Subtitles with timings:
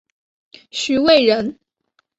[0.71, 1.59] 徐渭人。